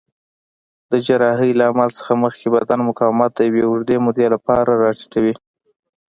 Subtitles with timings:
[0.91, 5.33] د جراحۍ له عمل څخه مخکې بدن مقاومت د یوې اوږدې مودې لپاره راټیټوي.